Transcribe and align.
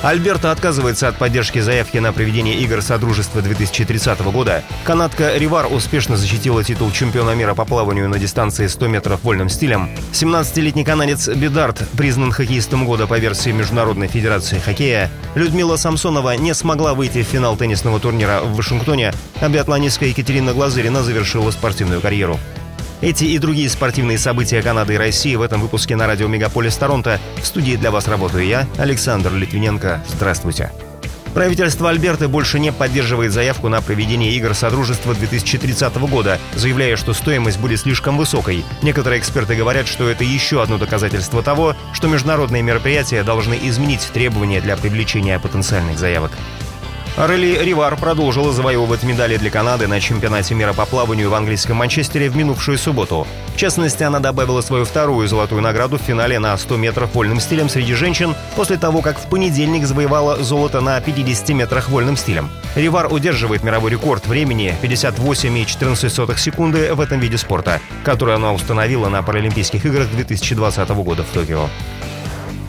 Альберта 0.00 0.52
отказывается 0.52 1.08
от 1.08 1.16
поддержки 1.16 1.58
заявки 1.58 1.98
на 1.98 2.12
проведение 2.12 2.54
игр 2.58 2.80
Содружества 2.82 3.42
2030 3.42 4.20
года. 4.20 4.62
Канадка 4.84 5.36
Ривар 5.36 5.66
успешно 5.70 6.16
защитила 6.16 6.62
титул 6.62 6.92
чемпиона 6.92 7.34
мира 7.34 7.54
по 7.54 7.64
плаванию 7.64 8.08
на 8.08 8.16
дистанции 8.16 8.68
100 8.68 8.86
метров 8.86 9.24
вольным 9.24 9.48
стилем. 9.48 9.90
17-летний 10.12 10.84
канадец 10.84 11.28
Бедарт 11.28 11.82
признан 11.96 12.30
хоккеистом 12.30 12.86
года 12.86 13.08
по 13.08 13.18
версии 13.18 13.50
Международной 13.50 14.06
Федерации 14.06 14.60
хоккея. 14.60 15.10
Людмила 15.34 15.76
Самсонова 15.76 16.36
не 16.36 16.54
смогла 16.54 16.94
выйти 16.94 17.24
в 17.24 17.26
финал 17.26 17.56
теннисного 17.56 17.98
турнира 17.98 18.40
в 18.40 18.54
Вашингтоне, 18.54 19.12
а 19.40 19.48
биатлонистка 19.48 20.04
Екатерина 20.04 20.52
Глазырина 20.52 21.02
завершила 21.02 21.50
спортивную 21.50 22.00
карьеру. 22.00 22.38
Эти 23.00 23.24
и 23.24 23.38
другие 23.38 23.70
спортивные 23.70 24.18
события 24.18 24.60
Канады 24.60 24.94
и 24.94 24.96
России 24.96 25.36
в 25.36 25.42
этом 25.42 25.60
выпуске 25.60 25.94
на 25.94 26.08
радио 26.08 26.26
Мегаполис 26.26 26.76
Торонто. 26.76 27.20
В 27.40 27.46
студии 27.46 27.76
для 27.76 27.92
вас 27.92 28.08
работаю 28.08 28.44
я, 28.44 28.66
Александр 28.76 29.32
Литвиненко. 29.32 30.02
Здравствуйте. 30.08 30.72
Правительство 31.32 31.90
Альберты 31.90 32.26
больше 32.26 32.58
не 32.58 32.72
поддерживает 32.72 33.30
заявку 33.32 33.68
на 33.68 33.80
проведение 33.82 34.32
игр 34.32 34.52
Содружества 34.52 35.14
2030 35.14 35.94
года, 36.10 36.40
заявляя, 36.56 36.96
что 36.96 37.12
стоимость 37.12 37.60
будет 37.60 37.78
слишком 37.78 38.16
высокой. 38.16 38.64
Некоторые 38.82 39.20
эксперты 39.20 39.54
говорят, 39.54 39.86
что 39.86 40.08
это 40.08 40.24
еще 40.24 40.60
одно 40.60 40.78
доказательство 40.78 41.40
того, 41.40 41.76
что 41.92 42.08
международные 42.08 42.62
мероприятия 42.62 43.22
должны 43.22 43.56
изменить 43.62 44.10
требования 44.12 44.60
для 44.60 44.76
привлечения 44.76 45.38
потенциальных 45.38 46.00
заявок. 46.00 46.32
Релли 47.26 47.58
Ривар 47.60 47.96
продолжила 47.96 48.52
завоевывать 48.52 49.02
медали 49.02 49.38
для 49.38 49.50
Канады 49.50 49.88
на 49.88 50.00
чемпионате 50.00 50.54
мира 50.54 50.72
по 50.72 50.86
плаванию 50.86 51.30
в 51.30 51.34
английском 51.34 51.76
Манчестере 51.76 52.30
в 52.30 52.36
минувшую 52.36 52.78
субботу. 52.78 53.26
В 53.54 53.56
частности, 53.56 54.04
она 54.04 54.20
добавила 54.20 54.60
свою 54.60 54.84
вторую 54.84 55.26
золотую 55.26 55.60
награду 55.60 55.98
в 55.98 56.00
финале 56.00 56.38
на 56.38 56.56
100 56.56 56.76
метров 56.76 57.12
вольным 57.12 57.40
стилем 57.40 57.68
среди 57.68 57.94
женщин 57.94 58.36
после 58.54 58.76
того, 58.76 59.02
как 59.02 59.18
в 59.18 59.28
понедельник 59.28 59.84
завоевала 59.84 60.36
золото 60.44 60.80
на 60.80 61.00
50 61.00 61.48
метрах 61.48 61.88
вольным 61.88 62.16
стилем. 62.16 62.50
Ривар 62.76 63.12
удерживает 63.12 63.64
мировой 63.64 63.90
рекорд 63.90 64.24
времени 64.28 64.76
58,14 64.80 66.38
секунды 66.38 66.94
в 66.94 67.00
этом 67.00 67.18
виде 67.18 67.36
спорта, 67.36 67.80
который 68.04 68.36
она 68.36 68.52
установила 68.52 69.08
на 69.08 69.24
Паралимпийских 69.24 69.84
играх 69.84 70.08
2020 70.08 70.88
года 70.90 71.24
в 71.24 71.34
Токио. 71.34 71.68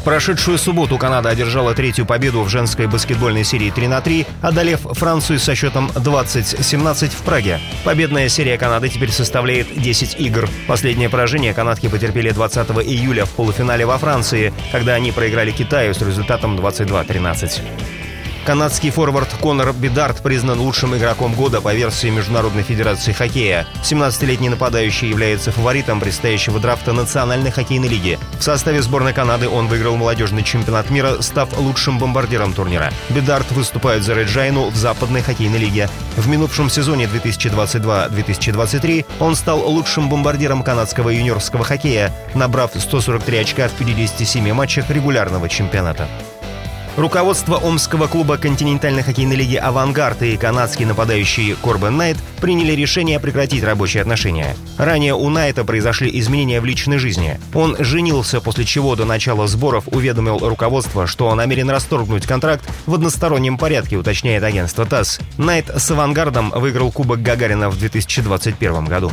В 0.00 0.02
прошедшую 0.02 0.56
субботу 0.56 0.96
Канада 0.96 1.28
одержала 1.28 1.74
третью 1.74 2.06
победу 2.06 2.40
в 2.42 2.48
женской 2.48 2.86
баскетбольной 2.86 3.44
серии 3.44 3.70
3 3.70 3.86
на 3.86 4.00
3, 4.00 4.26
одолев 4.40 4.80
Францию 4.80 5.38
со 5.38 5.54
счетом 5.54 5.90
20-17 5.94 7.08
в 7.10 7.22
Праге. 7.22 7.60
Победная 7.84 8.30
серия 8.30 8.56
Канады 8.56 8.88
теперь 8.88 9.10
составляет 9.10 9.66
10 9.78 10.18
игр. 10.18 10.48
Последнее 10.66 11.10
поражение 11.10 11.52
канадки 11.52 11.88
потерпели 11.88 12.30
20 12.30 12.70
июля 12.86 13.26
в 13.26 13.30
полуфинале 13.32 13.84
во 13.84 13.98
Франции, 13.98 14.54
когда 14.72 14.94
они 14.94 15.12
проиграли 15.12 15.50
Китаю 15.50 15.92
с 15.92 16.00
результатом 16.00 16.56
22-13. 16.58 17.60
Канадский 18.44 18.90
форвард 18.90 19.28
Конор 19.40 19.72
Бедарт 19.72 20.22
признан 20.22 20.60
лучшим 20.60 20.96
игроком 20.96 21.34
года 21.34 21.60
по 21.60 21.74
версии 21.74 22.08
Международной 22.08 22.62
Федерации 22.62 23.12
Хоккея. 23.12 23.66
17-летний 23.82 24.48
нападающий 24.48 25.08
является 25.08 25.52
фаворитом 25.52 26.00
предстоящего 26.00 26.58
драфта 26.58 26.92
Национальной 26.92 27.50
хоккейной 27.50 27.88
лиги. 27.88 28.18
В 28.38 28.42
составе 28.42 28.80
сборной 28.80 29.12
Канады 29.12 29.48
он 29.48 29.68
выиграл 29.68 29.96
молодежный 29.96 30.42
чемпионат 30.42 30.90
мира, 30.90 31.20
став 31.20 31.56
лучшим 31.58 31.98
бомбардиром 31.98 32.54
турнира. 32.54 32.90
Бедарт 33.10 33.52
выступает 33.52 34.04
за 34.04 34.14
Реджайну 34.14 34.70
в 34.70 34.76
Западной 34.76 35.20
хоккейной 35.20 35.58
лиге. 35.58 35.90
В 36.16 36.26
минувшем 36.26 36.70
сезоне 36.70 37.04
2022-2023 37.04 39.04
он 39.20 39.36
стал 39.36 39.68
лучшим 39.68 40.08
бомбардиром 40.08 40.62
канадского 40.62 41.10
юниорского 41.10 41.62
хоккея, 41.62 42.10
набрав 42.34 42.70
143 42.74 43.38
очка 43.38 43.68
в 43.68 43.72
57 43.72 44.52
матчах 44.54 44.90
регулярного 44.90 45.48
чемпионата. 45.48 46.08
Руководство 46.96 47.56
омского 47.56 48.08
клуба 48.08 48.36
континентальной 48.36 49.02
хоккейной 49.02 49.36
лиги 49.36 49.56
«Авангард» 49.56 50.22
и 50.22 50.36
канадский 50.36 50.84
нападающий 50.84 51.54
Корбен 51.54 51.96
Найт 51.96 52.16
приняли 52.40 52.72
решение 52.72 53.20
прекратить 53.20 53.62
рабочие 53.62 54.02
отношения. 54.02 54.56
Ранее 54.76 55.14
у 55.14 55.28
Найта 55.30 55.64
произошли 55.64 56.10
изменения 56.18 56.60
в 56.60 56.64
личной 56.64 56.98
жизни. 56.98 57.40
Он 57.54 57.76
женился, 57.78 58.40
после 58.40 58.64
чего 58.64 58.96
до 58.96 59.04
начала 59.04 59.46
сборов 59.46 59.84
уведомил 59.86 60.38
руководство, 60.38 61.06
что 61.06 61.28
он 61.28 61.36
намерен 61.36 61.70
расторгнуть 61.70 62.26
контракт 62.26 62.68
в 62.86 62.94
одностороннем 62.94 63.56
порядке, 63.56 63.96
уточняет 63.96 64.42
агентство 64.42 64.84
ТАСС. 64.84 65.20
Найт 65.38 65.68
с 65.68 65.90
«Авангардом» 65.90 66.50
выиграл 66.50 66.90
Кубок 66.90 67.22
Гагарина 67.22 67.70
в 67.70 67.78
2021 67.78 68.84
году. 68.86 69.12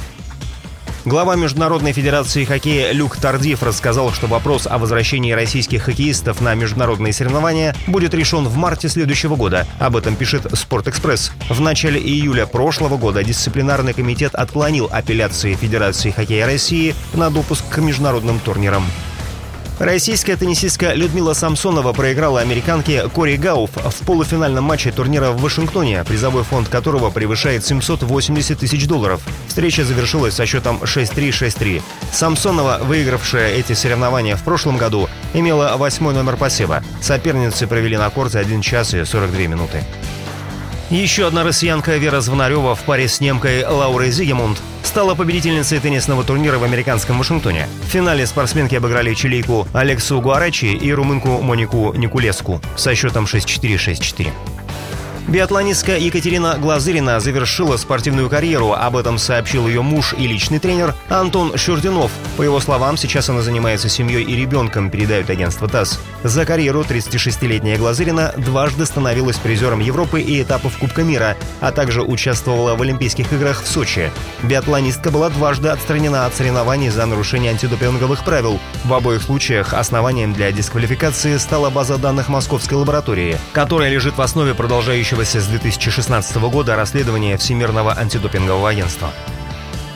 Глава 1.08 1.38
Международной 1.38 1.94
Федерации 1.94 2.44
хоккея 2.44 2.92
Люк 2.92 3.16
Тардив 3.16 3.64
рассказал, 3.64 4.12
что 4.12 4.28
вопрос 4.28 4.68
о 4.68 4.78
возвращении 4.78 5.32
российских 5.32 5.84
хоккеистов 5.84 6.42
на 6.42 6.54
международные 6.54 7.14
соревнования 7.14 7.74
будет 7.88 8.14
решен 8.14 8.46
в 8.46 8.58
марте 8.58 8.90
следующего 8.90 9.38
года. 9.38 9.66
Об 9.80 9.96
этом 9.96 10.18
пишет 10.18 10.48
«Спортэкспресс». 10.52 11.32
В 11.48 11.62
начале 11.62 11.98
июля 11.98 12.46
прошлого 12.46 12.98
года 12.98 13.24
дисциплинарный 13.24 13.94
комитет 13.94 14.36
отклонил 14.36 14.90
апелляции 14.92 15.54
Федерации 15.54 16.12
хоккея 16.12 16.46
России 16.46 16.94
на 17.14 17.30
допуск 17.30 17.64
к 17.70 17.78
международным 17.78 18.40
турнирам. 18.40 18.84
Российская 19.80 20.36
теннисистка 20.36 20.94
Людмила 20.94 21.34
Самсонова 21.34 21.94
проиграла 21.94 22.42
американке 22.42 23.08
Кори 23.10 23.36
Гауф 23.36 23.70
в 23.76 24.06
полуфинальном 24.08 24.64
матче 24.64 24.92
турнира 24.92 25.30
в 25.30 25.40
Вашингтоне, 25.40 26.04
призовой 26.04 26.44
фонд 26.44 26.68
которого 26.68 27.12
превышает 27.12 27.64
780 27.64 28.58
тысяч 28.58 28.88
долларов. 28.88 29.22
Встреча 29.48 29.86
завершилась 29.86 30.34
со 30.34 30.48
счетом 30.48 30.78
6-3-6-3. 30.82 31.84
Самсонова, 32.12 32.80
выигравшая 32.82 33.52
эти 33.52 33.74
соревнования 33.74 34.36
в 34.36 34.44
прошлом 34.44 34.78
году, 34.78 35.10
имела 35.36 35.76
восьмой 35.78 36.16
номер 36.16 36.38
посева. 36.38 36.84
Соперницы 37.00 37.68
провели 37.68 37.98
на 37.98 38.10
корте 38.10 38.40
1 38.40 38.62
час 38.62 38.96
и 38.96 39.06
42 39.06 39.42
минуты. 39.42 39.84
Еще 40.90 41.28
одна 41.28 41.44
россиянка 41.44 41.98
Вера 41.98 42.22
Звонарева 42.22 42.74
в 42.74 42.82
паре 42.82 43.08
с 43.08 43.20
немкой 43.20 43.64
Лаурой 43.64 44.10
Зигемунд 44.10 44.58
стала 44.88 45.16
победительницей 45.16 45.80
теннисного 45.80 46.24
турнира 46.24 46.58
в 46.58 46.64
американском 46.64 47.18
Вашингтоне. 47.18 47.68
В 47.84 47.92
финале 47.92 48.26
спортсменки 48.26 48.76
обыграли 48.76 49.14
чилийку 49.14 49.68
Алексу 49.74 50.20
Гуарачи 50.22 50.66
и 50.66 50.92
румынку 50.94 51.42
Монику 51.42 51.94
Никулеску 51.94 52.62
со 52.76 52.96
счетом 52.96 53.26
6-4-6-4. 53.26 54.57
Биатлонистка 55.28 55.98
Екатерина 55.98 56.58
Глазырина 56.58 57.20
завершила 57.20 57.76
спортивную 57.76 58.30
карьеру. 58.30 58.72
Об 58.72 58.96
этом 58.96 59.18
сообщил 59.18 59.68
ее 59.68 59.82
муж 59.82 60.16
и 60.18 60.26
личный 60.26 60.60
тренер 60.60 60.96
Антон 61.10 61.58
Щурдинов. 61.58 62.12
По 62.38 62.44
его 62.44 62.62
словам, 62.62 62.96
сейчас 62.96 63.30
она 63.30 63.42
занимается 63.42 63.90
семьей 63.90 64.24
и 64.24 64.38
ребенком, 64.38 64.90
передает 64.90 65.30
агентство 65.30 65.68
ТАСС. 65.68 66.00
За 66.24 66.46
карьеру 66.46 66.82
36-летняя 66.88 67.78
Глазырина 67.78 68.34
дважды 68.38 68.86
становилась 68.86 69.36
призером 69.36 69.82
Европы 69.82 70.22
и 70.22 70.42
этапов 70.42 70.78
Кубка 70.78 71.04
мира, 71.04 71.36
а 71.60 71.74
также 71.74 72.04
участвовала 72.04 72.76
в 72.76 72.82
Олимпийских 72.82 73.34
играх 73.34 73.64
в 73.64 73.68
Сочи. 73.68 74.12
Биатлонистка 74.44 75.12
была 75.12 75.30
дважды 75.30 75.68
отстранена 75.68 76.26
от 76.26 76.36
соревнований 76.36 76.88
за 76.88 77.06
нарушение 77.06 77.52
антидопинговых 77.52 78.24
правил. 78.24 78.62
В 78.86 78.94
обоих 78.94 79.24
случаях 79.24 79.74
основанием 79.74 80.32
для 80.32 80.54
дисквалификации 80.54 81.36
стала 81.36 81.70
база 81.70 81.98
данных 81.98 82.30
Московской 82.30 82.78
лаборатории, 82.78 83.38
которая 83.52 83.90
лежит 83.90 84.18
в 84.18 84.22
основе 84.22 84.56
продолжающего 84.56 85.17
начавшегося 85.18 85.42
с 85.42 85.48
2016 85.48 86.38
года 86.38 86.76
расследования 86.76 87.38
Всемирного 87.38 87.98
антидопингового 87.98 88.70
агентства. 88.70 89.12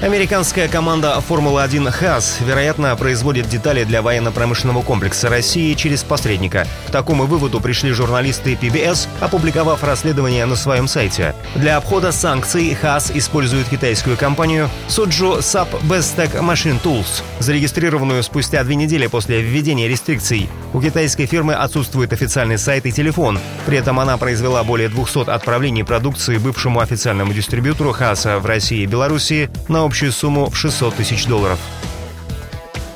Американская 0.02 0.68
команда 0.68 1.22
«Формула-1» 1.22 1.92
«ХАС», 1.92 2.40
вероятно, 2.44 2.96
производит 2.96 3.48
детали 3.48 3.84
для 3.84 4.02
военно-промышленного 4.02 4.82
комплекса 4.82 5.30
России 5.30 5.76
через 5.76 6.02
посредника. 6.02 6.66
К 6.88 6.92
такому 6.92 7.28
выводу 7.28 7.62
пришли 7.62 7.92
журналисты 7.92 8.54
PBS, 8.54 9.08
опубликовав 9.20 9.84
расследование 9.84 10.46
на 10.46 10.56
своем 10.56 10.88
сайте. 10.88 11.36
Для 11.54 11.78
обхода 11.78 12.12
санкций 12.12 12.74
ХАС 12.74 13.12
использует 13.14 13.70
китайскую 13.70 14.18
компанию 14.18 14.72
Suju 14.88 15.38
Sub 15.38 15.68
Bestech 15.84 16.34
Machine 16.40 16.82
Tools, 16.82 17.22
зарегистрированную 17.38 18.24
спустя 18.24 18.64
две 18.64 18.74
недели 18.74 19.06
после 19.06 19.44
введения 19.44 19.88
рестрикций. 19.88 20.50
У 20.74 20.82
китайской 20.82 21.28
фирмы 21.28 21.54
отсутствует 21.54 22.12
официальный 22.12 22.58
сайт 22.58 22.88
и 22.88 22.92
телефон. 22.92 23.40
При 23.68 23.78
этом 23.78 24.00
она 24.00 24.18
произвела 24.18 24.64
более 24.64 24.90
200 24.90 25.30
отправлений 25.30 25.84
продукции 25.84 26.38
бывшему 26.38 26.80
официальному 26.80 27.34
дистрибьютору 27.34 27.92
ХАСа 27.92 28.40
в 28.40 28.48
России 28.48 28.82
и 28.82 28.88
Беларуси 28.88 29.52
на 29.68 29.91
общую 29.92 30.14
сумму 30.14 30.50
в 30.50 30.56
600 30.56 30.96
тысяч 30.96 31.26
долларов. 31.26 31.60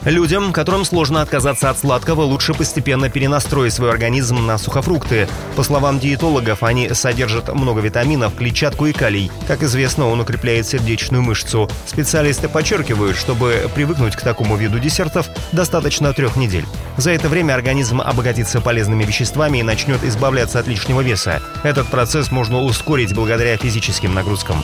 Людям, 0.05 0.53
которым 0.53 0.85
сложно 0.85 1.21
отказаться 1.21 1.69
от 1.69 1.77
сладкого, 1.77 2.21
лучше 2.21 2.53
постепенно 2.53 3.09
перенастроить 3.09 3.73
свой 3.73 3.89
организм 3.89 4.45
на 4.45 4.57
сухофрукты. 4.57 5.27
По 5.57 5.63
словам 5.63 5.99
диетологов, 5.99 6.63
они 6.63 6.93
содержат 6.93 7.53
много 7.53 7.81
витаминов, 7.81 8.35
клетчатку 8.35 8.85
и 8.85 8.93
калий. 8.93 9.29
Как 9.45 9.61
известно, 9.63 10.07
он 10.07 10.21
укрепляет 10.21 10.67
сердечную 10.67 11.21
мышцу. 11.21 11.69
Специалисты 11.85 12.47
подчеркивают, 12.47 13.17
чтобы 13.17 13.69
привыкнуть 13.75 14.15
к 14.15 14.21
такому 14.21 14.55
виду 14.55 14.79
десертов, 14.79 15.27
достаточно 15.51 16.13
трех 16.13 16.37
недель. 16.37 16.65
За 16.95 17.11
это 17.11 17.27
время 17.27 17.55
организм 17.55 17.99
обогатится 17.99 18.61
полезными 18.61 19.03
веществами 19.03 19.57
и 19.57 19.63
начнет 19.63 20.01
избавляться 20.05 20.59
от 20.59 20.67
лишнего 20.67 21.01
веса. 21.01 21.41
Этот 21.63 21.87
процесс 21.87 22.31
можно 22.31 22.61
ускорить 22.61 23.13
благодаря 23.13 23.57
физическим 23.57 24.13
нагрузкам. 24.13 24.63